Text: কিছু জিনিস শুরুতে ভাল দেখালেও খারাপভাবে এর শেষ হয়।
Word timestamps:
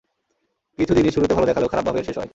কিছু 0.79 0.93
জিনিস 0.93 1.11
শুরুতে 1.13 1.33
ভাল 1.33 1.45
দেখালেও 1.45 1.71
খারাপভাবে 1.71 1.99
এর 1.99 2.05
শেষ 2.07 2.17
হয়। 2.17 2.29